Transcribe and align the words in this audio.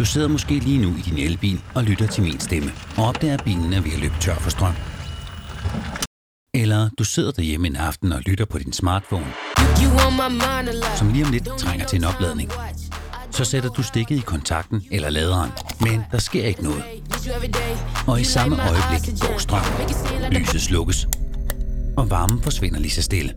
Du 0.00 0.04
sidder 0.04 0.28
måske 0.28 0.58
lige 0.58 0.78
nu 0.82 0.88
i 0.96 1.00
din 1.00 1.18
elbil 1.18 1.60
og 1.74 1.84
lytter 1.84 2.06
til 2.06 2.22
min 2.22 2.40
stemme, 2.40 2.70
og 2.96 3.04
opdager, 3.04 3.34
at 3.34 3.44
bilen 3.44 3.72
er 3.72 3.80
ved 3.80 3.92
at 3.92 3.98
løbe 3.98 4.14
tør 4.20 4.34
for 4.34 4.50
strøm. 4.50 4.74
Eller 6.54 6.88
du 6.98 7.04
sidder 7.04 7.32
derhjemme 7.32 7.66
en 7.66 7.76
aften 7.76 8.12
og 8.12 8.20
lytter 8.20 8.44
på 8.44 8.58
din 8.58 8.72
smartphone, 8.72 9.26
som 10.96 11.12
lige 11.12 11.24
om 11.24 11.32
lidt 11.32 11.48
trænger 11.58 11.86
til 11.86 11.96
en 11.96 12.04
opladning. 12.04 12.50
Så 13.30 13.44
sætter 13.44 13.70
du 13.70 13.82
stikket 13.82 14.16
i 14.16 14.20
kontakten 14.20 14.82
eller 14.90 15.10
laderen, 15.10 15.50
men 15.80 16.02
der 16.12 16.18
sker 16.18 16.44
ikke 16.44 16.62
noget. 16.62 16.84
Og 18.06 18.20
i 18.20 18.24
samme 18.24 18.56
øjeblik 18.70 19.20
går 19.20 19.38
strøm. 19.38 19.64
Lyset 20.32 20.60
slukkes, 20.60 21.06
og 21.96 22.10
varmen 22.10 22.42
forsvinder 22.42 22.80
lige 22.80 22.92
så 22.92 23.02
stille. 23.02 23.34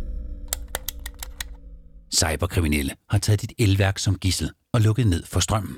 Cyberkriminelle 2.15 2.91
har 3.09 3.17
taget 3.17 3.41
dit 3.41 3.53
elværk 3.57 3.99
som 3.99 4.15
gissel 4.15 4.51
og 4.73 4.81
lukket 4.81 5.07
ned 5.07 5.23
for 5.25 5.39
strømmen. 5.39 5.75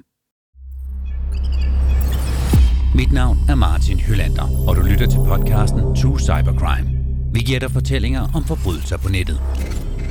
Mit 2.96 3.12
navn 3.12 3.38
er 3.50 3.56
Martin 3.56 4.00
Hylander, 4.00 4.68
og 4.68 4.76
du 4.76 4.82
lytter 4.82 5.08
til 5.08 5.18
podcasten 5.18 5.80
True 5.80 6.20
Cybercrime. 6.20 6.90
Vi 7.34 7.40
giver 7.40 7.60
dig 7.60 7.72
fortællinger 7.72 8.28
om 8.36 8.44
forbrydelser 8.44 8.98
på 8.98 9.10
nettet. 9.10 9.42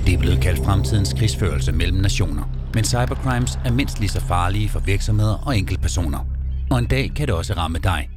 Det 0.07 0.15
er 0.15 0.19
blevet 0.19 0.41
kaldt 0.41 0.65
fremtidens 0.65 1.13
krigsførelse 1.13 1.73
mellem 1.73 1.99
nationer, 1.99 2.43
men 2.75 2.85
cybercrimes 2.85 3.59
er 3.65 3.73
mindst 3.73 4.01
lige 4.01 4.09
så 4.09 4.21
farlige 4.21 4.69
for 4.69 4.81
virksomheder 4.81 5.35
og 5.47 5.59
enkeltpersoner. 5.59 6.19
Og 6.71 6.79
en 6.79 6.87
dag 6.87 7.13
kan 7.17 7.27
det 7.27 7.35
også 7.35 7.55
ramme 7.55 7.79
dig. 7.79 8.09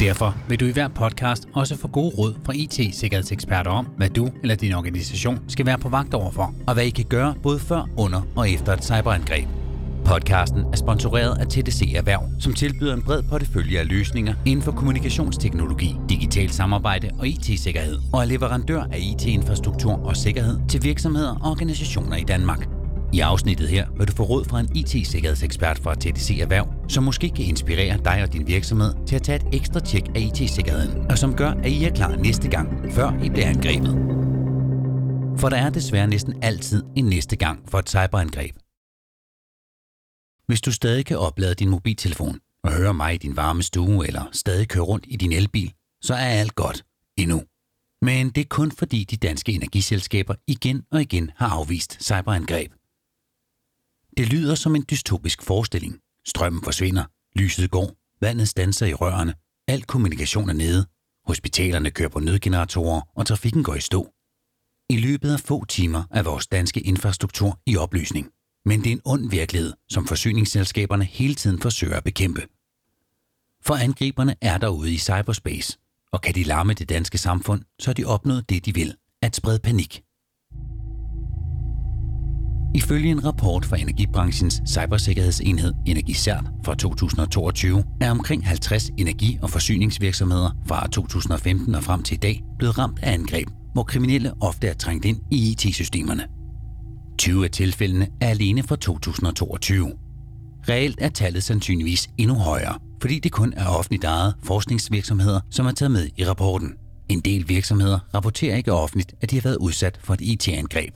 Derfor 0.00 0.36
vil 0.48 0.60
du 0.60 0.64
i 0.64 0.72
hver 0.72 0.88
podcast 0.88 1.48
også 1.54 1.76
få 1.76 1.88
gode 1.88 2.14
råd 2.18 2.34
fra 2.44 2.52
IT-sikkerhedseksperter 2.52 3.70
om, 3.70 3.86
hvad 3.96 4.08
du 4.08 4.30
eller 4.42 4.54
din 4.54 4.72
organisation 4.72 5.38
skal 5.48 5.66
være 5.66 5.78
på 5.78 5.88
vagt 5.88 6.14
overfor, 6.14 6.54
og 6.66 6.74
hvad 6.74 6.84
I 6.84 6.90
kan 6.90 7.04
gøre 7.04 7.34
både 7.42 7.58
før, 7.58 7.88
under 7.96 8.20
og 8.36 8.50
efter 8.50 8.72
et 8.72 8.84
cyberangreb. 8.84 9.61
Podcasten 10.12 10.64
er 10.72 10.76
sponsoreret 10.76 11.38
af 11.40 11.46
TDC 11.46 11.92
Erhverv, 11.96 12.22
som 12.40 12.52
tilbyder 12.52 12.94
en 12.94 13.02
bred 13.02 13.22
portefølje 13.22 13.78
af 13.78 13.88
løsninger 13.88 14.34
inden 14.46 14.62
for 14.62 14.72
kommunikationsteknologi, 14.72 15.96
digital 16.08 16.50
samarbejde 16.50 17.10
og 17.18 17.28
IT-sikkerhed, 17.28 17.98
og 18.12 18.20
er 18.20 18.24
leverandør 18.24 18.82
af 18.82 18.98
IT-infrastruktur 18.98 19.92
og 19.92 20.16
sikkerhed 20.16 20.60
til 20.68 20.84
virksomheder 20.84 21.30
og 21.44 21.50
organisationer 21.50 22.16
i 22.16 22.22
Danmark. 22.22 22.68
I 23.12 23.20
afsnittet 23.20 23.68
her 23.68 23.86
vil 23.98 24.08
du 24.08 24.12
få 24.12 24.22
råd 24.22 24.44
fra 24.44 24.60
en 24.60 24.68
IT-sikkerhedsekspert 24.76 25.78
fra 25.78 25.94
TDC 25.94 26.38
Erhverv, 26.40 26.68
som 26.88 27.04
måske 27.04 27.30
kan 27.36 27.44
inspirere 27.44 27.98
dig 28.04 28.22
og 28.22 28.32
din 28.32 28.46
virksomhed 28.46 28.94
til 29.06 29.16
at 29.16 29.22
tage 29.22 29.36
et 29.36 29.54
ekstra 29.54 29.80
tjek 29.80 30.04
af 30.14 30.20
IT-sikkerheden, 30.20 31.10
og 31.10 31.18
som 31.18 31.34
gør, 31.34 31.50
at 31.50 31.70
I 31.70 31.84
er 31.84 31.90
klar 31.90 32.16
næste 32.16 32.48
gang, 32.48 32.92
før 32.92 33.12
I 33.22 33.28
bliver 33.28 33.48
angrebet. 33.48 33.98
For 35.38 35.48
der 35.48 35.56
er 35.56 35.70
desværre 35.70 36.06
næsten 36.06 36.34
altid 36.42 36.82
en 36.96 37.04
næste 37.04 37.36
gang 37.36 37.58
for 37.68 37.78
et 37.78 37.88
cyberangreb. 37.88 38.61
Hvis 40.46 40.60
du 40.60 40.72
stadig 40.72 41.06
kan 41.06 41.18
oplade 41.18 41.54
din 41.54 41.68
mobiltelefon 41.68 42.40
og 42.64 42.72
høre 42.72 42.94
mig 42.94 43.14
i 43.14 43.18
din 43.18 43.36
varme 43.36 43.62
stue 43.62 44.06
eller 44.06 44.28
stadig 44.32 44.68
køre 44.68 44.84
rundt 44.84 45.04
i 45.08 45.16
din 45.16 45.32
elbil, 45.32 45.72
så 46.02 46.14
er 46.14 46.28
alt 46.40 46.54
godt 46.54 46.84
endnu. 47.16 47.42
Men 48.02 48.30
det 48.30 48.40
er 48.40 48.48
kun 48.48 48.72
fordi 48.72 49.04
de 49.04 49.16
danske 49.16 49.52
energiselskaber 49.52 50.34
igen 50.46 50.84
og 50.90 51.00
igen 51.00 51.30
har 51.36 51.48
afvist 51.48 52.02
cyberangreb. 52.02 52.72
Det 54.16 54.32
lyder 54.32 54.54
som 54.54 54.76
en 54.76 54.84
dystopisk 54.90 55.42
forestilling. 55.42 55.98
Strømmen 56.26 56.62
forsvinder, 56.64 57.04
lyset 57.36 57.70
går, 57.70 57.96
vandet 58.20 58.48
standser 58.48 58.86
i 58.86 58.94
rørene, 58.94 59.34
al 59.68 59.82
kommunikation 59.82 60.48
er 60.48 60.52
nede, 60.52 60.86
hospitalerne 61.26 61.90
kører 61.90 62.08
på 62.08 62.18
nødgeneratorer 62.20 63.00
og 63.16 63.26
trafikken 63.26 63.64
går 63.64 63.74
i 63.74 63.80
stå. 63.80 64.12
I 64.90 64.96
løbet 64.96 65.32
af 65.32 65.40
få 65.40 65.64
timer 65.64 66.02
er 66.10 66.22
vores 66.22 66.46
danske 66.46 66.80
infrastruktur 66.80 67.58
i 67.66 67.76
opløsning. 67.76 68.26
Men 68.66 68.80
det 68.80 68.86
er 68.86 68.92
en 68.92 69.02
ond 69.04 69.30
virkelighed, 69.30 69.72
som 69.88 70.06
forsyningsselskaberne 70.06 71.04
hele 71.04 71.34
tiden 71.34 71.60
forsøger 71.60 71.96
at 71.96 72.04
bekæmpe. 72.04 72.42
For 73.64 73.74
angriberne 73.74 74.34
er 74.40 74.58
derude 74.58 74.94
i 74.94 74.98
cyberspace, 74.98 75.78
og 76.12 76.20
kan 76.20 76.34
de 76.34 76.42
larme 76.42 76.74
det 76.74 76.88
danske 76.88 77.18
samfund, 77.18 77.62
så 77.78 77.88
har 77.88 77.94
de 77.94 78.04
opnået 78.04 78.50
det, 78.50 78.66
de 78.66 78.74
vil, 78.74 78.94
at 79.22 79.36
sprede 79.36 79.58
panik. 79.58 80.02
Ifølge 82.74 83.10
en 83.10 83.24
rapport 83.24 83.64
fra 83.64 83.76
energibranchens 83.76 84.62
cybersikkerhedsenhed 84.68 85.72
Energicert 85.86 86.44
fra 86.64 86.74
2022 86.74 87.84
er 88.00 88.10
omkring 88.10 88.46
50 88.46 88.90
energi- 88.98 89.38
og 89.42 89.50
forsyningsvirksomheder 89.50 90.50
fra 90.66 90.88
2015 90.88 91.74
og 91.74 91.84
frem 91.84 92.02
til 92.02 92.14
i 92.14 92.18
dag 92.18 92.44
blevet 92.58 92.78
ramt 92.78 92.98
af 93.02 93.12
angreb, 93.12 93.48
hvor 93.72 93.82
kriminelle 93.82 94.32
ofte 94.40 94.68
er 94.68 94.74
trængt 94.74 95.04
ind 95.04 95.20
i 95.30 95.50
IT-systemerne. 95.50 96.41
20 97.18 97.44
af 97.44 97.50
tilfældene 97.50 98.08
er 98.20 98.28
alene 98.28 98.62
fra 98.62 98.76
2022. 98.76 99.92
Reelt 100.68 100.98
er 101.00 101.08
tallet 101.08 101.42
sandsynligvis 101.42 102.10
endnu 102.18 102.36
højere, 102.36 102.78
fordi 103.00 103.18
det 103.18 103.32
kun 103.32 103.52
er 103.56 103.66
offentligt 103.66 104.04
ejet 104.04 104.34
forskningsvirksomheder, 104.42 105.40
som 105.50 105.66
er 105.66 105.72
taget 105.72 105.90
med 105.90 106.08
i 106.16 106.24
rapporten. 106.24 106.74
En 107.08 107.20
del 107.20 107.48
virksomheder 107.48 107.98
rapporterer 108.14 108.56
ikke 108.56 108.72
offentligt, 108.72 109.14
at 109.20 109.30
de 109.30 109.36
har 109.36 109.42
været 109.42 109.56
udsat 109.56 109.98
for 110.02 110.14
et 110.14 110.20
IT-angreb. 110.20 110.94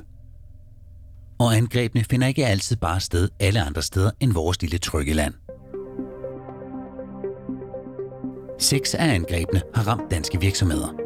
Og 1.39 1.57
angrebene 1.57 2.05
finder 2.05 2.27
ikke 2.27 2.47
altid 2.47 2.77
bare 2.77 3.01
sted 3.01 3.29
alle 3.41 3.63
andre 3.63 3.83
steder 3.83 4.11
end 4.21 4.33
vores 4.33 4.61
lille 4.61 4.79
trygge 4.79 5.15
land. 5.15 5.35
Seks 8.59 8.95
af 8.95 9.15
angrebene 9.15 9.63
har 9.75 9.89
ramt 9.89 10.11
danske 10.11 10.41
virksomheder– 10.41 10.89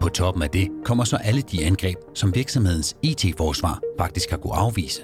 på 0.00 0.08
toppen 0.08 0.42
af 0.42 0.50
det 0.50 0.68
kommer 0.84 1.04
så 1.04 1.16
alle 1.16 1.42
de 1.42 1.64
angreb, 1.64 1.96
som 2.14 2.34
virksomhedens 2.34 2.96
IT-forsvar 3.02 3.80
faktisk 3.98 4.30
har 4.30 4.36
kunne 4.36 4.54
afvise. 4.54 5.02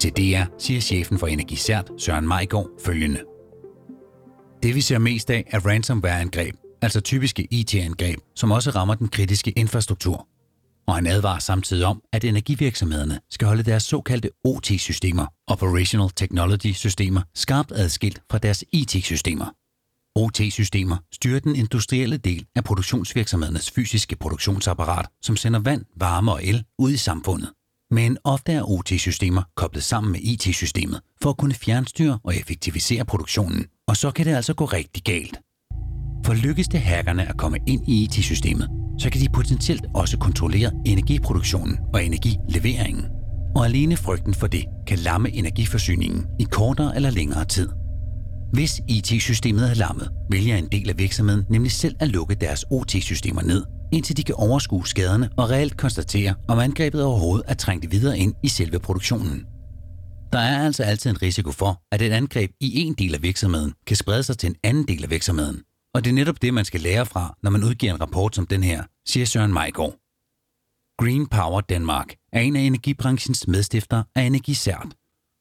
Til 0.00 0.12
DR 0.12 0.44
siger 0.58 0.80
chefen 0.80 1.18
for 1.18 1.26
Energisert, 1.26 1.90
Søren 1.98 2.28
Majgaard, 2.28 2.68
følgende. 2.84 3.20
Det 4.62 4.74
vi 4.74 4.80
ser 4.80 4.98
mest 4.98 5.30
af 5.30 5.44
er 5.46 5.66
ransomware-angreb, 5.66 6.54
altså 6.82 7.00
typiske 7.00 7.48
IT-angreb, 7.50 8.18
som 8.34 8.50
også 8.50 8.70
rammer 8.70 8.94
den 8.94 9.08
kritiske 9.08 9.50
infrastruktur. 9.50 10.26
Og 10.86 10.94
han 10.94 11.06
advarer 11.06 11.38
samtidig 11.38 11.86
om, 11.86 12.02
at 12.12 12.24
energivirksomhederne 12.24 13.20
skal 13.30 13.48
holde 13.48 13.62
deres 13.62 13.82
såkaldte 13.82 14.30
OT-systemer, 14.44 15.26
Operational 15.46 16.10
Technology 16.10 16.72
Systemer, 16.72 17.20
skarpt 17.34 17.72
adskilt 17.72 18.20
fra 18.30 18.38
deres 18.38 18.64
IT-systemer. 18.72 19.46
OT-systemer 20.16 20.96
styrer 21.12 21.40
den 21.40 21.56
industrielle 21.56 22.16
del 22.16 22.46
af 22.54 22.64
produktionsvirksomhedernes 22.64 23.70
fysiske 23.70 24.16
produktionsapparat, 24.16 25.06
som 25.22 25.36
sender 25.36 25.60
vand, 25.60 25.84
varme 25.96 26.32
og 26.32 26.44
el 26.44 26.64
ud 26.78 26.90
i 26.90 26.96
samfundet. 26.96 27.50
Men 27.90 28.18
ofte 28.24 28.52
er 28.52 28.70
OT-systemer 28.70 29.42
koblet 29.56 29.84
sammen 29.84 30.12
med 30.12 30.20
IT-systemet 30.20 31.00
for 31.22 31.30
at 31.30 31.36
kunne 31.36 31.54
fjernstyre 31.54 32.18
og 32.24 32.36
effektivisere 32.36 33.04
produktionen, 33.04 33.66
og 33.88 33.96
så 33.96 34.10
kan 34.10 34.26
det 34.26 34.34
altså 34.34 34.54
gå 34.54 34.64
rigtig 34.64 35.02
galt. 35.02 35.40
For 36.26 36.34
lykkes 36.34 36.68
det 36.68 36.80
hackerne 36.80 37.28
at 37.28 37.36
komme 37.36 37.58
ind 37.66 37.88
i 37.88 38.04
IT-systemet, 38.04 38.68
så 38.98 39.10
kan 39.10 39.20
de 39.20 39.28
potentielt 39.28 39.86
også 39.94 40.18
kontrollere 40.18 40.72
energiproduktionen 40.86 41.78
og 41.94 42.04
energileveringen. 42.04 43.04
Og 43.56 43.64
alene 43.64 43.96
frygten 43.96 44.34
for 44.34 44.46
det 44.46 44.64
kan 44.86 44.98
lamme 44.98 45.30
energiforsyningen 45.30 46.26
i 46.40 46.44
kortere 46.44 46.96
eller 46.96 47.10
længere 47.10 47.44
tid– 47.44 47.68
hvis 48.52 48.80
IT-systemet 48.88 49.70
er 49.70 49.74
lammet, 49.74 50.10
vælger 50.30 50.56
en 50.56 50.68
del 50.72 50.90
af 50.90 50.98
virksomheden 50.98 51.44
nemlig 51.50 51.72
selv 51.72 51.96
at 52.00 52.08
lukke 52.08 52.34
deres 52.34 52.64
OT-systemer 52.70 53.42
ned, 53.42 53.64
indtil 53.92 54.16
de 54.16 54.22
kan 54.22 54.34
overskue 54.34 54.86
skaderne 54.86 55.30
og 55.36 55.50
reelt 55.50 55.76
konstatere, 55.76 56.34
om 56.48 56.58
angrebet 56.58 57.04
overhovedet 57.04 57.44
er 57.48 57.54
trængt 57.54 57.90
videre 57.90 58.18
ind 58.18 58.34
i 58.42 58.48
selve 58.48 58.78
produktionen. 58.78 59.46
Der 60.32 60.38
er 60.38 60.64
altså 60.64 60.82
altid 60.82 61.10
en 61.10 61.22
risiko 61.22 61.52
for, 61.52 61.82
at 61.92 62.02
et 62.02 62.12
angreb 62.12 62.50
i 62.60 62.80
en 62.80 62.94
del 62.94 63.14
af 63.14 63.22
virksomheden 63.22 63.72
kan 63.86 63.96
sprede 63.96 64.22
sig 64.22 64.38
til 64.38 64.48
en 64.48 64.56
anden 64.64 64.88
del 64.88 65.04
af 65.04 65.10
virksomheden. 65.10 65.62
Og 65.94 66.04
det 66.04 66.10
er 66.10 66.14
netop 66.14 66.42
det, 66.42 66.54
man 66.54 66.64
skal 66.64 66.80
lære 66.80 67.06
fra, 67.06 67.36
når 67.42 67.50
man 67.50 67.64
udgiver 67.64 67.94
en 67.94 68.00
rapport 68.00 68.34
som 68.34 68.46
den 68.46 68.64
her, 68.64 68.82
siger 69.06 69.26
Søren 69.26 69.52
Majgaard. 69.52 69.94
Green 70.98 71.26
Power 71.26 71.60
Denmark 71.60 72.14
er 72.32 72.40
en 72.40 72.56
af 72.56 72.60
energibranchens 72.60 73.48
medstifter 73.48 74.02
af 74.14 74.22
Energicert, 74.22 74.86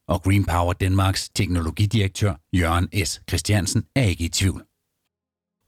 og 0.08 0.22
Green 0.24 0.46
Power 0.46 0.74
Danmarks 0.74 1.30
teknologidirektør 1.30 2.34
Jørgen 2.54 3.06
S. 3.06 3.22
Christiansen 3.30 3.86
er 3.96 4.04
ikke 4.04 4.24
i 4.24 4.30
tvivl. 4.30 4.66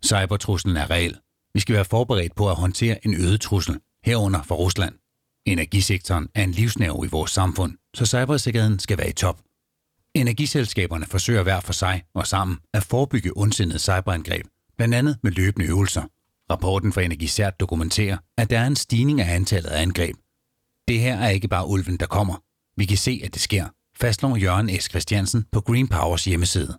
Cybertruslen 0.05 0.77
er 0.77 0.89
reel. 0.89 1.17
Vi 1.53 1.59
skal 1.59 1.75
være 1.75 1.85
forberedt 1.85 2.35
på 2.35 2.49
at 2.49 2.55
håndtere 2.55 3.05
en 3.05 3.13
øget 3.13 3.41
trussel, 3.41 3.79
herunder 4.03 4.43
for 4.43 4.55
Rusland. 4.55 4.95
Energisektoren 5.45 6.27
er 6.35 6.43
en 6.43 6.51
livsnerve 6.51 7.05
i 7.05 7.09
vores 7.09 7.31
samfund, 7.31 7.77
så 7.93 8.05
cybersikkerheden 8.05 8.79
skal 8.79 8.97
være 8.97 9.09
i 9.09 9.13
top. 9.13 9.41
Energiselskaberne 10.15 11.05
forsøger 11.05 11.43
hver 11.43 11.59
for 11.59 11.73
sig 11.73 12.03
og 12.13 12.27
sammen 12.27 12.57
at 12.73 12.83
forebygge 12.83 13.31
ondsindede 13.35 13.79
cyberangreb, 13.79 14.45
blandt 14.77 14.95
andet 14.95 15.17
med 15.23 15.31
løbende 15.31 15.67
øvelser. 15.67 16.03
Rapporten 16.51 16.93
fra 16.93 17.01
Energisert 17.01 17.59
dokumenterer, 17.59 18.17
at 18.37 18.49
der 18.49 18.59
er 18.59 18.67
en 18.67 18.75
stigning 18.75 19.21
af 19.21 19.35
antallet 19.35 19.69
af 19.69 19.81
angreb. 19.81 20.15
Det 20.87 20.99
her 20.99 21.17
er 21.17 21.29
ikke 21.29 21.47
bare 21.47 21.67
ulven, 21.67 21.97
der 21.97 22.05
kommer. 22.05 22.43
Vi 22.77 22.85
kan 22.85 22.97
se, 22.97 23.21
at 23.23 23.33
det 23.33 23.41
sker 23.41 23.65
fastslår 24.01 24.35
Jørgen 24.35 24.69
S. 24.81 24.89
Christiansen 24.89 25.45
på 25.51 25.61
Green 25.61 25.87
Powers 25.87 26.25
hjemmeside. 26.25 26.77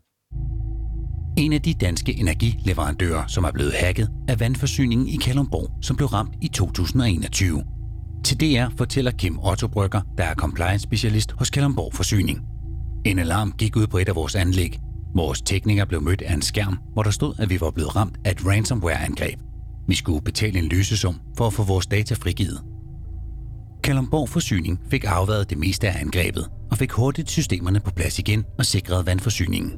En 1.39 1.53
af 1.53 1.63
de 1.63 1.75
danske 1.75 2.13
energileverandører, 2.13 3.27
som 3.27 3.45
er 3.45 3.51
blevet 3.51 3.73
hacket, 3.81 4.11
er 4.29 4.37
vandforsyningen 4.37 5.09
i 5.09 5.17
Kalundborg, 5.17 5.71
som 5.83 5.97
blev 5.97 6.09
ramt 6.09 6.35
i 6.43 6.49
2021. 6.49 7.65
Til 8.25 8.41
DR 8.41 8.77
fortæller 8.79 9.11
Kim 9.11 9.39
Otto 9.39 9.69
Brygger, 9.69 10.01
der 10.19 10.25
er 10.25 10.35
compliance 10.35 10.83
specialist 10.83 11.33
hos 11.33 11.51
Kalundborg 11.51 11.95
Forsyning. 11.95 12.41
En 13.05 13.19
alarm 13.19 13.53
gik 13.53 13.77
ud 13.77 13.87
på 13.87 13.99
et 13.99 14.09
af 14.09 14.15
vores 14.15 14.35
anlæg, 14.35 14.81
Vores 15.15 15.43
tekniker 15.43 15.85
blev 15.85 16.03
mødt 16.03 16.23
af 16.23 16.35
en 16.35 16.43
skærm, 16.43 16.79
hvor 16.93 17.03
der 17.03 17.11
stod, 17.11 17.35
at 17.39 17.51
vi 17.51 17.61
var 17.61 17.71
blevet 17.71 17.97
ramt 17.97 18.17
af 18.25 18.31
et 18.31 18.47
ransomware-angreb. 18.47 19.39
Vi 19.89 19.95
skulle 19.95 20.23
betale 20.23 20.59
en 20.59 20.69
løsesum 20.69 21.21
for 21.37 21.47
at 21.47 21.53
få 21.53 21.63
vores 21.63 21.87
data 21.87 22.15
frigivet. 22.15 22.63
Kalumborg 23.89 24.29
Forsyning 24.29 24.81
fik 24.91 25.05
afværet 25.07 25.51
det 25.51 25.59
meste 25.59 25.89
af 25.89 26.01
angrebet 26.01 26.49
og 26.71 26.79
fik 26.79 26.93
hurtigt 26.93 27.31
systemerne 27.31 27.81
på 27.81 27.91
plads 27.91 28.19
igen 28.19 28.45
og 28.59 28.67
sikrede 28.67 29.07
vandforsyningen. 29.07 29.73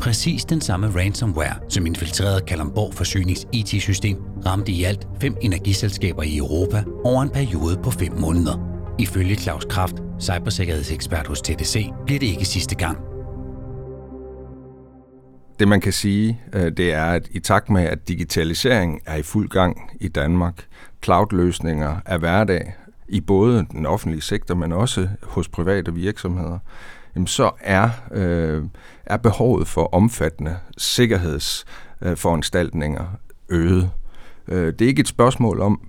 Præcis 0.00 0.44
den 0.44 0.60
samme 0.60 0.86
ransomware, 0.86 1.54
som 1.68 1.86
infiltrerede 1.86 2.40
Kalumborg 2.46 2.94
Forsynings 2.94 3.46
IT-system, 3.52 4.16
ramte 4.46 4.72
i 4.72 4.84
alt 4.84 5.06
fem 5.20 5.36
energiselskaber 5.40 6.22
i 6.22 6.36
Europa 6.36 6.84
over 7.04 7.22
en 7.22 7.30
periode 7.30 7.80
på 7.82 7.90
fem 7.90 8.12
måneder. 8.12 8.58
Ifølge 8.98 9.36
Claus 9.36 9.64
Kraft, 9.64 9.96
cybersikkerhedsekspert 10.20 11.26
hos 11.26 11.42
TDC, 11.42 11.86
bliver 12.06 12.20
det 12.20 12.26
ikke 12.26 12.44
sidste 12.44 12.74
gang. 12.74 12.98
Det 15.58 15.68
man 15.68 15.80
kan 15.80 15.92
sige, 15.92 16.40
øh, 16.52 16.72
det 16.76 16.92
er, 16.92 17.04
at 17.04 17.28
i 17.30 17.40
takt 17.40 17.70
med, 17.70 17.82
at 17.82 18.08
digitalisering 18.08 19.00
er 19.06 19.16
i 19.16 19.22
fuld 19.22 19.48
gang 19.48 19.90
i 20.00 20.08
Danmark, 20.08 20.66
cloud-løsninger 21.04 21.96
er 22.06 22.18
hverdag 22.18 22.74
i 23.08 23.20
både 23.20 23.66
den 23.72 23.86
offentlige 23.86 24.22
sektor, 24.22 24.54
men 24.54 24.72
også 24.72 25.08
hos 25.22 25.48
private 25.48 25.94
virksomheder, 25.94 26.58
jamen 27.14 27.26
så 27.26 27.50
er, 27.60 27.90
øh, 28.12 28.64
er 29.06 29.16
behovet 29.16 29.68
for 29.68 29.94
omfattende 29.94 30.56
sikkerhedsforanstaltninger 30.78 33.02
øh, 33.02 33.08
øget. 33.60 33.90
Øh, 34.48 34.72
det 34.72 34.82
er 34.82 34.88
ikke 34.88 35.00
et 35.00 35.08
spørgsmål 35.08 35.60
om, 35.60 35.80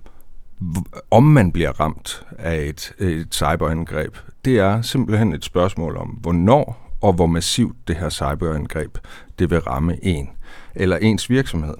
om 1.10 1.24
man 1.24 1.52
bliver 1.52 1.80
ramt 1.80 2.22
af 2.38 2.56
et, 2.56 2.92
et 2.98 3.34
cyberangreb. 3.34 4.16
Det 4.44 4.58
er 4.58 4.82
simpelthen 4.82 5.32
et 5.32 5.44
spørgsmål 5.44 5.96
om, 5.96 6.08
hvornår 6.08 6.88
og 7.00 7.12
hvor 7.12 7.26
massivt 7.26 7.76
det 7.88 7.96
her 7.96 8.10
cyberangreb 8.10 8.98
det 9.38 9.50
vil 9.50 9.60
ramme 9.60 10.04
en 10.04 10.30
eller 10.74 10.96
ens 10.96 11.30
virksomhed. 11.30 11.74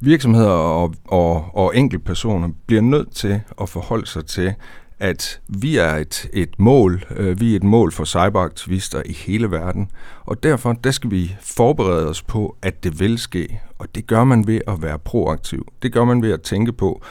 Virksomheder 0.00 0.50
og, 0.50 0.94
og, 1.04 1.54
og 1.54 1.76
enkeltpersoner 1.76 2.48
bliver 2.66 2.82
nødt 2.82 3.14
til 3.14 3.40
at 3.60 3.68
forholde 3.68 4.06
sig 4.06 4.26
til, 4.26 4.54
at 4.98 5.40
vi 5.48 5.76
er 5.76 5.94
et, 5.94 6.28
et 6.32 6.58
mål, 6.58 7.04
øh, 7.10 7.40
vi 7.40 7.52
er 7.52 7.56
et 7.56 7.62
mål 7.62 7.92
for 7.92 8.04
cyberaktivister 8.04 9.02
i 9.06 9.12
hele 9.12 9.50
verden, 9.50 9.90
og 10.24 10.42
derfor 10.42 10.72
der 10.72 10.90
skal 10.90 11.10
vi 11.10 11.36
forberede 11.40 12.08
os 12.08 12.22
på, 12.22 12.56
at 12.62 12.84
det 12.84 13.00
vil 13.00 13.18
ske, 13.18 13.60
og 13.78 13.94
det 13.94 14.06
gør 14.06 14.24
man 14.24 14.46
ved 14.46 14.60
at 14.66 14.82
være 14.82 14.98
proaktiv. 14.98 15.66
Det 15.82 15.92
gør 15.92 16.04
man 16.04 16.22
ved 16.22 16.32
at 16.32 16.42
tænke 16.42 16.72
på, 16.72 17.02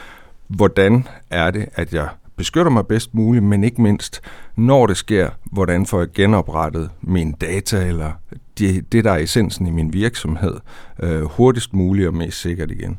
hvordan 0.48 1.08
er 1.30 1.50
det, 1.50 1.68
at 1.74 1.94
jeg 1.94 2.08
beskytter 2.38 2.70
mig 2.70 2.86
bedst 2.86 3.14
muligt, 3.14 3.44
men 3.44 3.64
ikke 3.64 3.82
mindst, 3.82 4.20
når 4.56 4.86
det 4.86 4.96
sker, 4.96 5.30
hvordan 5.52 5.86
får 5.86 5.98
jeg 5.98 6.08
genoprettet 6.14 6.90
mine 7.00 7.34
data 7.40 7.86
eller 7.86 8.12
det, 8.58 8.92
det 8.92 9.04
der 9.04 9.12
er 9.12 9.18
essensen 9.18 9.66
i 9.66 9.70
min 9.70 9.92
virksomhed, 9.92 10.54
øh, 11.02 11.22
hurtigst 11.22 11.72
muligt 11.72 12.08
og 12.08 12.14
mest 12.14 12.40
sikkert 12.40 12.70
igen. 12.70 12.98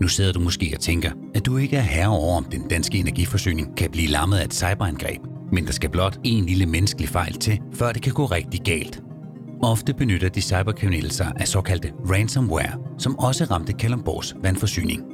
Nu 0.00 0.08
sidder 0.08 0.32
du 0.32 0.40
måske 0.40 0.72
og 0.74 0.80
tænker, 0.80 1.10
at 1.34 1.46
du 1.46 1.56
ikke 1.56 1.76
er 1.76 1.80
herre 1.80 2.08
over, 2.08 2.36
om 2.36 2.44
den 2.44 2.68
danske 2.68 2.98
energiforsyning 2.98 3.76
kan 3.76 3.90
blive 3.90 4.08
lammet 4.08 4.38
af 4.38 4.44
et 4.44 4.54
cyberangreb, 4.54 5.20
men 5.52 5.66
der 5.66 5.72
skal 5.72 5.90
blot 5.90 6.18
en 6.24 6.46
lille 6.46 6.66
menneskelig 6.66 7.08
fejl 7.08 7.34
til, 7.34 7.60
før 7.74 7.92
det 7.92 8.02
kan 8.02 8.12
gå 8.12 8.24
rigtig 8.24 8.60
galt. 8.60 9.02
Ofte 9.62 9.94
benytter 9.94 10.28
de 10.28 10.40
cyberkriminelle 10.40 11.10
sig 11.10 11.32
af 11.36 11.48
såkaldte 11.48 11.92
ransomware, 12.10 12.78
som 12.98 13.18
også 13.18 13.44
ramte 13.44 13.72
Kalundborgs 13.72 14.34
vandforsyning. 14.42 15.13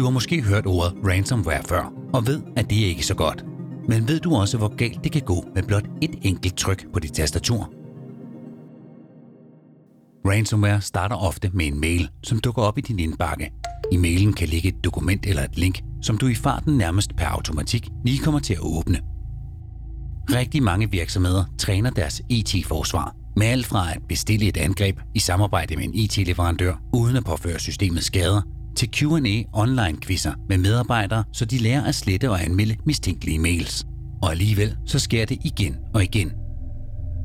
Du 0.00 0.04
har 0.04 0.10
måske 0.10 0.42
hørt 0.42 0.66
ordet 0.66 0.94
ransomware 1.06 1.62
før, 1.62 1.92
og 2.12 2.26
ved, 2.26 2.42
at 2.56 2.70
det 2.70 2.76
ikke 2.76 2.98
er 2.98 3.04
så 3.04 3.14
godt. 3.14 3.44
Men 3.88 4.08
ved 4.08 4.20
du 4.20 4.34
også, 4.34 4.58
hvor 4.58 4.76
galt 4.76 5.04
det 5.04 5.12
kan 5.12 5.22
gå 5.22 5.44
med 5.54 5.62
blot 5.62 5.84
et 6.02 6.10
enkelt 6.22 6.56
tryk 6.56 6.86
på 6.92 6.98
dit 6.98 7.12
tastatur? 7.12 7.72
Ransomware 10.26 10.80
starter 10.80 11.16
ofte 11.16 11.50
med 11.54 11.66
en 11.66 11.80
mail, 11.80 12.10
som 12.22 12.38
dukker 12.38 12.62
op 12.62 12.78
i 12.78 12.80
din 12.80 12.98
indbakke. 12.98 13.52
I 13.92 13.96
mailen 13.96 14.32
kan 14.32 14.48
ligge 14.48 14.68
et 14.68 14.84
dokument 14.84 15.26
eller 15.26 15.42
et 15.42 15.58
link, 15.58 15.82
som 16.02 16.18
du 16.18 16.26
i 16.26 16.34
farten 16.34 16.78
nærmest 16.78 17.16
per 17.16 17.26
automatik 17.26 17.88
lige 18.04 18.18
kommer 18.18 18.40
til 18.40 18.54
at 18.54 18.60
åbne. 18.62 19.00
Rigtig 20.30 20.62
mange 20.62 20.90
virksomheder 20.90 21.44
træner 21.58 21.90
deres 21.90 22.22
IT-forsvar 22.28 23.16
med 23.36 23.46
alt 23.46 23.66
fra 23.66 23.92
at 23.92 24.02
bestille 24.08 24.46
et 24.46 24.56
angreb 24.56 25.00
i 25.14 25.18
samarbejde 25.18 25.76
med 25.76 25.84
en 25.84 25.94
IT-leverandør 25.94 26.74
uden 26.92 27.16
at 27.16 27.24
påføre 27.24 27.58
systemet 27.58 28.04
skader, 28.04 28.42
til 28.80 28.90
Q&A 28.90 29.42
online-quizzer 29.52 30.32
med 30.48 30.58
medarbejdere, 30.58 31.24
så 31.32 31.44
de 31.44 31.58
lærer 31.58 31.84
at 31.84 31.94
slette 31.94 32.30
og 32.30 32.44
anmelde 32.44 32.76
mistænkelige 32.86 33.38
mails. 33.38 33.84
Og 34.22 34.30
alligevel 34.30 34.76
så 34.86 34.98
sker 34.98 35.24
det 35.24 35.38
igen 35.44 35.76
og 35.94 36.02
igen. 36.02 36.32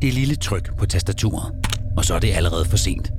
Det 0.01 0.09
er 0.09 0.13
lille 0.13 0.35
tryk 0.35 0.77
på 0.77 0.85
tastaturet, 0.85 1.53
og 1.97 2.05
så 2.05 2.13
er 2.13 2.19
det 2.19 2.33
allerede 2.33 2.65
for 2.65 2.77
sent. 2.77 3.11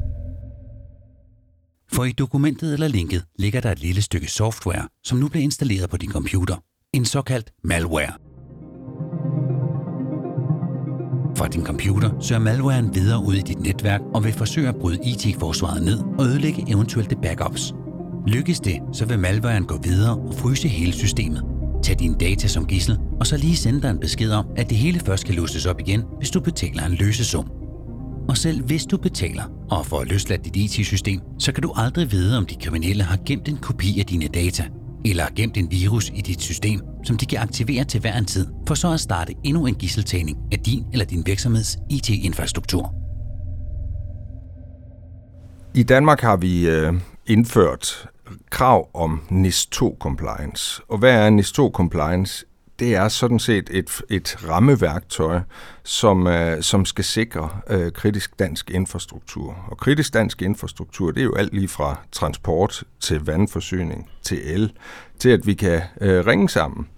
For 1.93 2.05
i 2.05 2.13
dokumentet 2.13 2.73
eller 2.73 2.89
linket 2.89 3.25
ligger 3.39 3.61
der 3.61 3.73
et 3.73 3.81
lille 3.81 4.03
stykke 4.03 4.31
software, 4.31 4.89
som 5.05 5.19
nu 5.19 5.29
bliver 5.29 5.45
installeret 5.45 5.91
på 5.91 5.97
din 5.97 6.13
computer. 6.13 6.57
En 6.95 7.05
såkaldt 7.05 7.51
malware. 7.65 8.13
Fra 11.37 11.49
din 11.49 11.65
computer 11.67 12.21
søger 12.21 12.41
malwaren 12.41 12.95
videre 12.95 13.25
ud 13.27 13.35
i 13.35 13.41
dit 13.41 13.59
netværk 13.59 14.01
og 14.15 14.25
vil 14.25 14.33
forsøge 14.33 14.69
at 14.69 14.77
bryde 14.77 14.99
IT-forsvaret 15.05 15.83
ned 15.83 15.99
og 16.19 16.27
ødelægge 16.27 16.65
eventuelle 16.69 17.17
backups. 17.23 17.75
Lykkes 18.27 18.61
det, 18.61 18.79
så 18.93 19.05
vil 19.07 19.19
malwaren 19.19 19.65
gå 19.65 19.79
videre 19.83 20.19
og 20.19 20.35
fryse 20.35 20.69
hele 20.69 20.93
systemet. 20.93 21.45
Tag 21.83 21.99
dine 21.99 22.15
data 22.15 22.49
som 22.49 22.67
gissel, 22.67 22.99
og 23.21 23.27
så 23.27 23.37
lige 23.37 23.57
sende 23.57 23.83
dig 23.83 23.91
en 23.91 24.01
besked 24.01 24.31
om, 24.31 24.47
at 24.57 24.71
det 24.71 24.79
hele 24.79 25.01
først 25.01 25.27
kan 25.27 25.35
låses 25.35 25.67
op 25.67 25.81
igen, 25.81 26.03
hvis 26.19 26.31
du 26.31 26.41
betaler 26.41 26.87
en 26.87 26.93
løsesum. 26.93 27.51
Og 28.29 28.37
selv 28.37 28.65
hvis 28.65 28.87
du 28.87 28.97
betaler 28.97 29.43
og 29.71 29.87
får 29.87 30.05
løsladt 30.05 30.45
dit 30.45 30.57
IT-system, 30.57 31.21
så 31.39 31.53
kan 31.53 31.63
du 31.63 31.73
aldrig 31.77 32.13
vide, 32.13 32.39
om 32.39 32.47
de 32.47 32.55
kriminelle 32.55 33.03
har 33.03 33.19
gemt 33.27 33.49
en 33.49 33.57
kopi 33.57 34.01
af 34.01 34.07
dine 34.07 34.27
data, 34.27 34.65
eller 35.05 35.23
har 35.23 35.33
gemt 35.37 35.57
en 35.57 35.71
virus 35.71 36.13
i 36.15 36.21
dit 36.21 36.41
system, 36.41 36.81
som 37.05 37.17
de 37.17 37.27
kan 37.27 37.39
aktivere 37.39 37.85
til 37.85 38.01
hver 38.01 38.19
en 38.19 38.25
tid, 38.25 38.47
for 38.69 38.75
så 38.75 38.93
at 38.93 39.01
starte 39.01 39.35
endnu 39.45 39.67
en 39.67 39.75
gisseltagning 39.75 40.39
af 40.53 40.59
din 40.59 40.85
eller 40.93 41.05
din 41.07 41.23
virksomheds 41.27 41.79
IT-infrastruktur. 41.91 42.95
I 45.75 45.83
Danmark 45.83 46.21
har 46.21 46.37
vi 46.37 46.69
øh, 46.69 46.95
indført 47.27 48.09
krav 48.51 48.89
om 48.95 49.23
NIS2 49.31 49.99
compliance. 49.99 50.83
Og 50.89 50.99
hvad 50.99 51.13
er 51.13 51.31
NIS2 51.31 51.73
compliance? 51.73 52.47
Det 52.79 52.95
er 52.95 53.09
sådan 53.09 53.39
set 53.39 53.71
et, 53.73 54.03
et 54.11 54.49
rammeværktøj, 54.49 55.41
som, 55.83 56.27
øh, 56.27 56.63
som 56.63 56.85
skal 56.85 57.05
sikre 57.05 57.51
øh, 57.71 57.93
kritisk 57.93 58.39
dansk 58.39 58.71
infrastruktur. 58.71 59.57
Og 59.69 59.77
kritisk 59.77 60.15
dansk 60.15 60.43
infrastruktur, 60.43 61.11
det 61.11 61.21
er 61.21 61.25
jo 61.25 61.35
alt 61.35 61.55
lige 61.55 61.69
fra 61.69 62.01
transport 62.13 62.85
til 63.01 63.25
vandforsyning 63.25 64.11
til 64.23 64.55
el, 64.55 64.73
til 65.19 65.29
at 65.29 65.47
vi 65.47 65.55
kan 65.55 65.83
øh, 66.01 66.27
ringe 66.27 66.49
sammen. 66.49 66.89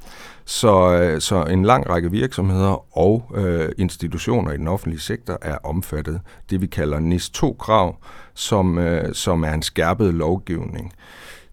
Så, 0.49 0.93
øh, 0.93 1.21
så 1.21 1.45
en 1.45 1.65
lang 1.65 1.91
række 1.91 2.11
virksomheder 2.11 2.99
og 2.99 3.33
øh, 3.35 3.69
institutioner 3.79 4.53
i 4.53 4.57
den 4.57 4.69
offentlige 4.69 5.01
sektor 5.01 5.39
er 5.43 5.59
omfattet 5.65 6.21
det, 6.51 6.61
vi 6.61 6.67
kalder 6.67 6.99
NIS2-krav, 6.99 7.97
som, 8.35 8.79
øh, 8.79 9.15
som 9.15 9.45
er 9.45 9.53
en 9.53 9.63
skærpet 9.63 10.15
lovgivning. 10.15 10.93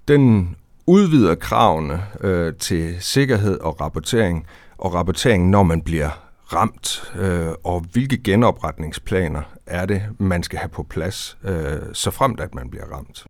Den 0.07 0.55
udvider 0.87 1.35
kravene 1.35 2.03
øh, 2.21 2.53
til 2.53 2.95
sikkerhed 2.99 3.59
og 3.59 3.81
rapportering, 3.81 4.47
og 4.77 4.93
rapportering, 4.93 5.49
når 5.49 5.63
man 5.63 5.81
bliver 5.81 6.09
ramt, 6.53 7.13
øh, 7.15 7.53
og 7.63 7.85
hvilke 7.91 8.17
genopretningsplaner 8.23 9.41
er 9.65 9.85
det, 9.85 10.03
man 10.19 10.43
skal 10.43 10.59
have 10.59 10.69
på 10.69 10.83
plads, 10.83 11.37
øh, 11.43 11.79
så 11.93 12.11
fremt 12.11 12.39
at 12.39 12.55
man 12.55 12.69
bliver 12.69 12.85
ramt. 12.85 13.25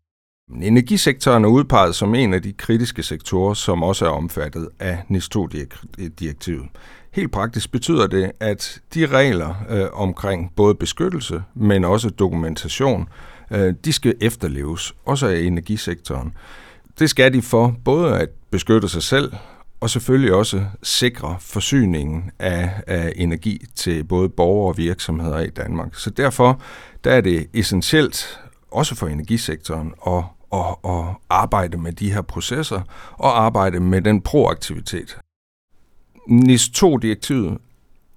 Energisektoren 0.62 1.44
er 1.44 1.50
udpeget 1.50 1.96
som 1.96 2.16
en 2.16 2.34
af 2.34 2.42
de 2.42 2.54
kritiske 2.54 3.04
sektorer, 3.04 3.54
som 3.54 3.84
også 3.84 4.06
er 4.06 4.10
omfattet 4.10 4.70
af 4.80 4.98
NIS2-direktivet. 5.12 6.66
Helt 7.12 7.32
praktisk 7.32 7.72
betyder 7.72 8.08
det, 8.08 8.32
at 8.40 8.82
de 8.94 9.06
regler 9.06 9.56
øh, 9.70 9.88
omkring 9.94 10.52
både 10.56 10.76
beskyttelse, 10.76 11.44
men 11.54 11.84
også 11.84 12.10
dokumentation, 12.10 13.08
øh, 13.52 13.74
de 13.86 13.94
skal 13.94 14.16
efterleves, 14.22 14.96
også 15.06 15.28
af 15.28 15.40
energisektoren. 15.40 16.34
Det 17.00 17.10
skal 17.10 17.34
de 17.34 17.42
for 17.42 17.76
både 17.86 18.20
at 18.20 18.30
beskytte 18.52 18.90
sig 18.90 19.04
selv 19.04 19.34
og 19.80 19.90
selvfølgelig 19.90 20.34
også 20.34 20.66
sikre 20.84 21.36
forsyningen 21.40 22.32
af, 22.40 22.72
af 22.88 23.14
energi 23.16 23.66
til 23.76 24.04
både 24.04 24.30
borgere 24.30 24.72
og 24.72 24.78
virksomheder 24.78 25.40
i 25.40 25.50
Danmark. 25.50 25.96
Så 25.96 26.10
derfor 26.10 26.62
der 27.04 27.12
er 27.12 27.22
det 27.22 27.48
essentielt, 27.54 28.40
også 28.72 28.96
for 28.96 29.08
energisektoren, 29.08 29.94
at, 30.08 30.24
at, 30.60 30.92
at 30.92 31.06
arbejde 31.30 31.78
med 31.78 31.92
de 31.92 32.14
her 32.14 32.22
processer 32.22 32.82
og 33.12 33.44
arbejde 33.44 33.80
med 33.80 34.02
den 34.02 34.22
proaktivitet. 34.22 35.18
NIS 36.28 36.70
2-direktivet 36.78 37.58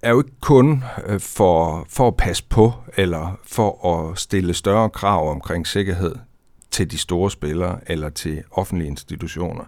er 0.03 0.11
jo 0.11 0.19
ikke 0.19 0.41
kun 0.41 0.85
øh, 1.07 1.21
for, 1.21 1.87
for 1.89 2.09
at 2.09 2.17
passe 2.17 2.45
på 2.45 2.73
eller 2.97 3.39
for 3.47 3.95
at 3.95 4.19
stille 4.19 4.55
større 4.55 4.91
krav 4.91 5.31
omkring 5.31 5.67
sikkerhed 5.67 6.15
til 6.71 6.91
de 6.91 6.99
store 6.99 7.31
spillere 7.31 7.81
eller 7.87 8.09
til 8.09 8.43
offentlige 8.51 8.89
institutioner. 8.89 9.65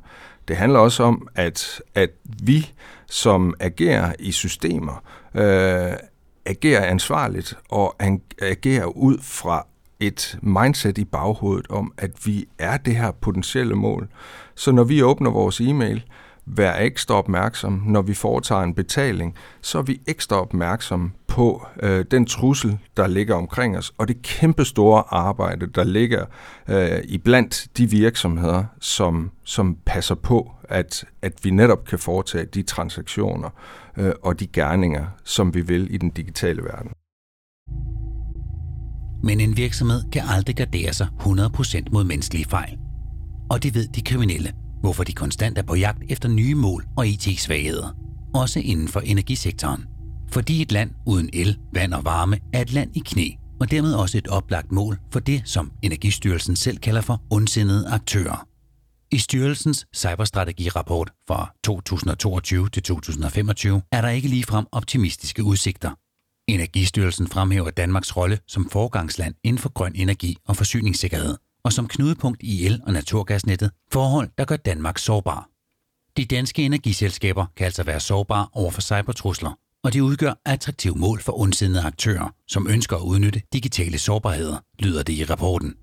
Det 0.49 0.57
handler 0.57 0.79
også 0.79 1.03
om, 1.03 1.29
at, 1.35 1.83
at 1.95 2.11
vi, 2.43 2.73
som 3.07 3.55
agerer 3.61 4.12
i 4.19 4.33
systemer, 4.33 5.03
øh, 5.35 5.93
agerer 6.47 6.85
ansvarligt 6.85 7.55
og 7.69 7.97
agerer 8.43 8.85
ud 8.85 9.19
fra 9.23 9.67
et 10.00 10.38
mindset 10.42 10.99
i 10.99 11.04
baghovedet 11.04 11.66
om, 11.71 11.92
at 11.99 12.26
vi 12.26 12.49
er 12.59 12.76
det 12.76 12.97
her 12.97 13.11
potentielle 13.11 13.75
mål. 13.75 14.09
Så 14.54 14.73
når 14.73 14.85
vi 14.85 15.02
åbner 15.02 15.30
vores 15.30 15.61
e-mail, 15.61 16.04
vær 16.47 16.76
ekstra 16.76 17.14
opmærksom, 17.14 17.83
når 17.87 18.02
vi 18.02 18.14
foretager 18.14 18.62
en 18.62 18.75
betaling, 18.75 19.35
så 19.61 19.78
er 19.78 19.83
vi 19.83 20.00
ekstra 20.07 20.40
opmærksom 20.40 21.12
på 21.26 21.66
øh, 21.83 22.04
den 22.11 22.26
trussel, 22.26 22.78
der 22.97 23.07
ligger 23.07 23.35
omkring 23.35 23.78
os, 23.78 23.92
og 23.99 24.09
det 24.09 24.23
kæmpe 24.23 24.64
store 24.64 25.04
arbejde, 25.09 25.66
der 25.66 25.85
ligger 25.85 26.25
øh, 26.69 26.99
iblandt 27.04 27.66
de 27.76 27.90
virksomheder, 27.90 28.64
som, 28.80 29.30
som 29.45 29.76
passer 29.87 30.14
på, 30.14 30.52
at, 30.62 31.04
at 31.23 31.33
vi 31.42 31.50
netop 31.50 31.85
kan 31.85 31.99
foretage 31.99 32.45
de 32.45 32.62
transaktioner 32.62 33.50
øh, 33.97 34.12
og 34.23 34.40
de 34.40 34.47
gerninger, 34.47 35.07
som 35.25 35.54
vi 35.54 35.61
vil 35.61 35.95
i 35.95 35.97
den 35.97 36.11
digitale 36.11 36.62
verden. 36.62 36.90
Men 39.23 39.41
en 39.41 39.57
virksomhed 39.57 40.03
kan 40.12 40.23
aldrig 40.29 40.57
gardere 40.57 40.93
sig 40.93 41.09
100% 41.21 41.85
mod 41.93 42.05
menneskelige 42.05 42.45
fejl. 42.45 42.79
Og 43.50 43.62
det 43.62 43.75
ved 43.75 43.89
de 43.89 44.03
kriminelle, 44.03 44.53
hvorfor 44.81 45.05
de 45.05 45.12
konstant 45.12 45.59
er 45.59 45.62
på 45.62 45.75
jagt 45.75 46.03
efter 46.09 46.29
nye 46.29 46.55
mål 46.55 46.87
og 46.97 47.07
IT-svagheder, 47.09 47.97
også 48.35 48.61
inden 48.61 48.89
for 48.89 49.00
energisektoren. 49.00 49.85
Fordi 50.33 50.62
et 50.62 50.73
land 50.73 50.91
uden 51.07 51.31
el, 51.33 51.59
vand 51.73 51.95
og 51.95 52.05
varme 52.05 52.39
er 52.53 52.61
et 52.61 52.73
land 52.73 52.97
i 52.97 53.03
knæ, 53.07 53.29
og 53.61 53.71
dermed 53.71 53.95
også 53.95 54.19
et 54.19 54.29
oplagt 54.29 54.73
mål 54.73 54.99
for 55.12 55.21
det, 55.21 55.43
som 55.45 55.73
Energistyrelsen 55.83 56.57
selv 56.57 56.79
kalder 56.79 57.00
for 57.00 57.23
ondsindede 57.31 57.89
aktører. 57.89 58.47
I 59.12 59.19
styrelsens 59.19 59.87
cyberstrategirapport 59.97 61.11
fra 61.29 61.55
2022 61.65 62.69
til 62.69 62.83
2025 62.83 63.83
er 63.93 64.00
der 64.00 64.09
ikke 64.09 64.29
ligefrem 64.29 64.67
optimistiske 64.73 65.45
udsigter. 65.45 65.91
Energistyrelsen 66.54 67.26
fremhæver 67.26 67.71
Danmarks 67.71 68.16
rolle 68.16 68.38
som 68.47 68.71
forgangsland 68.71 69.35
inden 69.45 69.62
for 69.62 69.69
grøn 69.69 69.92
energi 69.95 70.37
og 70.47 70.57
forsyningssikkerhed– 70.57 71.37
og 71.64 71.73
som 71.73 71.88
knudepunkt 71.88 72.42
i 72.42 72.66
el- 72.66 72.80
og 72.87 72.92
naturgasnettet, 72.92 73.71
forhold, 73.92 74.28
der 74.38 74.45
gør 74.45 74.57
Danmark 74.57 74.99
sårbar. 74.99 75.49
De 76.16 76.25
danske 76.25 76.62
energiselskaber 76.62 77.47
kan 77.57 77.64
altså 77.64 77.83
være 77.83 78.00
sårbare 78.00 78.47
over 78.52 78.71
for 78.71 78.80
cybertrusler, 78.80 79.59
og 79.85 79.92
de 79.92 80.04
udgør 80.04 80.40
attraktive 80.45 80.95
mål 80.95 81.21
for 81.21 81.40
ondsindede 81.40 81.83
aktører, 81.83 82.35
som 82.49 82.66
ønsker 82.71 82.97
at 82.97 83.02
udnytte 83.02 83.42
digitale 83.52 83.99
sårbarheder, 83.99 84.57
lyder 84.78 85.02
det 85.02 85.12
i 85.12 85.25
rapporten. 85.25 85.75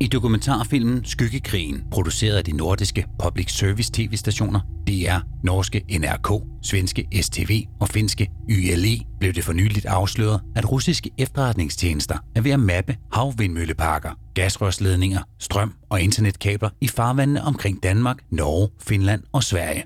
I 0.00 0.06
dokumentarfilmen 0.06 1.04
Skyggekrigen, 1.04 1.84
produceret 1.90 2.36
af 2.36 2.44
de 2.44 2.56
nordiske 2.56 3.06
public 3.22 3.50
service 3.50 3.90
tv-stationer 3.92 4.60
DR, 4.88 5.26
norske 5.44 5.84
NRK, 5.98 6.42
svenske 6.62 7.06
STV 7.22 7.64
og 7.80 7.88
finske 7.88 8.30
YLE, 8.50 8.98
blev 9.20 9.32
det 9.32 9.44
for 9.44 9.52
nyligt 9.52 9.86
afsløret, 9.86 10.40
at 10.56 10.72
russiske 10.72 11.10
efterretningstjenester 11.18 12.18
er 12.36 12.40
ved 12.40 12.50
at 12.50 12.60
mappe 12.60 12.96
havvindmølleparker, 13.12 14.10
gasrørsledninger, 14.34 15.20
strøm 15.38 15.74
og 15.90 16.00
internetkabler 16.00 16.70
i 16.80 16.88
farvandene 16.88 17.44
omkring 17.44 17.82
Danmark, 17.82 18.16
Norge, 18.30 18.68
Finland 18.80 19.22
og 19.32 19.44
Sverige. 19.44 19.84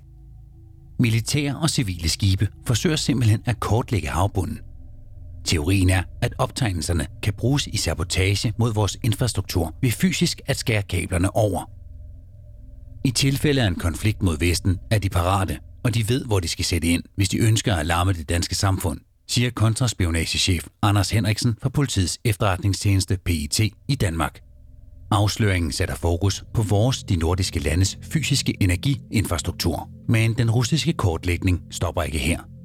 Militære 0.98 1.58
og 1.62 1.70
civile 1.70 2.08
skibe 2.08 2.48
forsøger 2.66 2.96
simpelthen 2.96 3.42
at 3.44 3.60
kortlægge 3.60 4.08
havbunden 4.08 4.60
Teorien 5.46 5.90
er, 5.90 6.02
at 6.22 6.34
optegnelserne 6.38 7.06
kan 7.22 7.32
bruges 7.32 7.66
i 7.66 7.76
sabotage 7.76 8.52
mod 8.58 8.74
vores 8.74 8.98
infrastruktur 9.02 9.74
ved 9.82 9.90
fysisk 9.90 10.40
at 10.46 10.56
skære 10.56 10.82
kablerne 10.82 11.36
over. 11.36 11.70
I 13.04 13.10
tilfælde 13.10 13.62
af 13.62 13.66
en 13.66 13.74
konflikt 13.74 14.22
mod 14.22 14.38
Vesten 14.38 14.78
er 14.90 14.98
de 14.98 15.08
parate, 15.08 15.58
og 15.84 15.94
de 15.94 16.08
ved, 16.08 16.24
hvor 16.24 16.40
de 16.40 16.48
skal 16.48 16.64
sætte 16.64 16.88
ind, 16.88 17.02
hvis 17.16 17.28
de 17.28 17.38
ønsker 17.38 17.74
at 17.74 17.86
larme 17.86 18.12
det 18.12 18.28
danske 18.28 18.54
samfund, 18.54 19.00
siger 19.28 19.50
kontraspionagechef 19.50 20.66
Anders 20.82 21.10
Henriksen 21.10 21.56
fra 21.62 21.68
politiets 21.68 22.18
efterretningstjeneste 22.24 23.18
PIT 23.24 23.60
i 23.88 23.94
Danmark. 23.94 24.40
Afsløringen 25.10 25.72
sætter 25.72 25.94
fokus 25.94 26.44
på 26.54 26.62
vores, 26.62 27.04
de 27.04 27.16
nordiske 27.16 27.58
landes 27.58 27.98
fysiske 28.02 28.62
energiinfrastruktur, 28.62 29.90
men 30.08 30.34
den 30.34 30.50
russiske 30.50 30.92
kortlægning 30.92 31.62
stopper 31.70 32.02
ikke 32.02 32.18
her– 32.18 32.40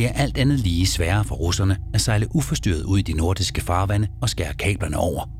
det 0.00 0.08
er 0.08 0.12
alt 0.12 0.38
andet 0.38 0.58
lige 0.58 0.86
sværere 0.86 1.24
for 1.24 1.34
russerne 1.34 1.76
at 1.94 2.00
sejle 2.00 2.36
uforstyrret 2.36 2.82
ud 2.82 2.98
i 2.98 3.02
de 3.02 3.12
nordiske 3.12 3.60
farvande 3.60 4.08
og 4.22 4.28
skære 4.28 4.54
kablerne 4.54 4.96
over. 4.96 5.30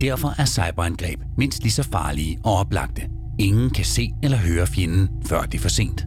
Derfor 0.00 0.34
er 0.38 0.44
cyberangreb 0.44 1.20
mindst 1.38 1.62
lige 1.62 1.72
så 1.72 1.82
farlige 1.82 2.38
og 2.44 2.56
oplagte. 2.56 3.02
Ingen 3.38 3.70
kan 3.70 3.84
se 3.84 4.10
eller 4.22 4.38
høre 4.38 4.66
fjenden, 4.66 5.08
før 5.26 5.42
det 5.42 5.54
er 5.54 5.62
for 5.62 5.68
sent. 5.68 6.06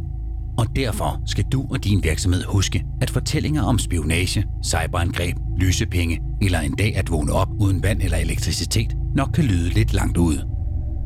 Og 0.57 0.65
derfor 0.75 1.21
skal 1.25 1.43
du 1.51 1.67
og 1.71 1.83
din 1.83 2.03
virksomhed 2.03 2.43
huske, 2.43 2.83
at 3.01 3.09
fortællinger 3.09 3.63
om 3.63 3.79
spionage, 3.79 4.45
cyberangreb, 4.65 5.37
lysepenge 5.57 6.19
eller 6.41 6.59
en 6.59 6.75
dag 6.75 6.95
at 6.97 7.11
vågne 7.11 7.33
op 7.33 7.49
uden 7.59 7.83
vand 7.83 8.01
eller 8.01 8.17
elektricitet 8.17 8.95
nok 9.15 9.29
kan 9.33 9.43
lyde 9.43 9.69
lidt 9.69 9.93
langt 9.93 10.17
ude. 10.17 10.47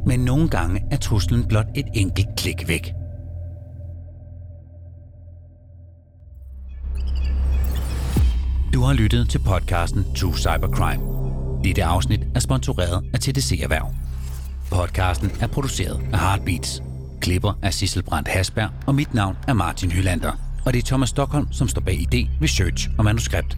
Men 0.05 0.19
nogle 0.19 0.49
gange 0.49 0.81
er 0.91 0.97
truslen 0.97 1.45
blot 1.47 1.67
et 1.75 1.85
enkelt 1.93 2.27
klik 2.37 2.67
væk– 2.67 2.91
Du 8.75 8.81
har 8.81 8.93
lyttet 8.93 9.29
til 9.29 9.39
podcasten 9.39 10.05
True 10.15 10.37
Cybercrime. 10.37 11.03
Dette 11.63 11.83
afsnit 11.83 12.19
er 12.35 12.39
sponsoreret 12.39 13.03
af 13.13 13.19
TDC 13.19 13.59
Erhverv. 13.63 13.93
Podcasten 14.71 15.31
er 15.41 15.47
produceret 15.47 16.01
af 16.13 16.19
Heartbeats. 16.19 16.83
Klipper 17.21 17.59
af 17.61 17.73
Sissel 17.73 18.03
Brandt 18.03 18.27
Hasberg, 18.27 18.69
og 18.87 18.95
mit 18.95 19.13
navn 19.13 19.37
er 19.47 19.53
Martin 19.53 19.91
Hylander. 19.91 20.31
Og 20.65 20.73
det 20.73 20.83
er 20.83 20.85
Thomas 20.85 21.09
Stockholm, 21.09 21.47
som 21.51 21.67
står 21.67 21.81
bag 21.81 21.93
idé, 21.93 22.43
research 22.43 22.89
og 22.97 23.05
manuskript. 23.05 23.57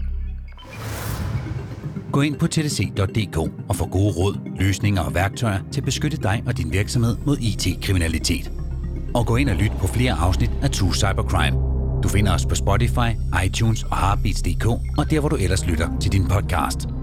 Gå 2.11 2.21
ind 2.21 2.35
på 2.35 2.47
tdc.dk 2.47 3.37
og 3.69 3.75
få 3.75 3.87
gode 3.87 4.13
råd, 4.13 4.37
løsninger 4.59 5.01
og 5.01 5.13
værktøjer 5.13 5.59
til 5.71 5.81
at 5.81 5.85
beskytte 5.85 6.17
dig 6.17 6.43
og 6.45 6.57
din 6.57 6.71
virksomhed 6.71 7.17
mod 7.25 7.37
IT-kriminalitet. 7.37 8.51
Og 9.13 9.25
gå 9.25 9.35
ind 9.35 9.49
og 9.49 9.55
lyt 9.55 9.71
på 9.79 9.87
flere 9.87 10.13
afsnit 10.13 10.51
af 10.61 10.71
True 10.71 10.95
Cybercrime– 10.95 11.57
du 12.07 12.11
finder 12.11 12.33
os 12.33 12.45
på 12.45 12.55
Spotify, 12.55 13.09
iTunes 13.45 13.83
og 13.83 13.97
Heartbeats.dk 13.97 14.65
og 14.97 15.11
der, 15.11 15.19
hvor 15.19 15.29
du 15.29 15.35
ellers 15.35 15.65
lytter 15.65 15.89
til 16.01 16.11
din 16.11 16.27
podcast. 16.27 16.96